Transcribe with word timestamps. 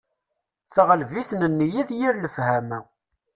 Teɣleb-iten 0.73 1.41
nniya 1.51 1.83
d 1.89 1.91
yir 1.99 2.15
lefhama. 2.17 2.79